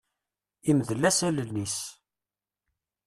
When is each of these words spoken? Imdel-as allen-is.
Imdel-as 0.69 1.19
allen-is. 1.27 1.77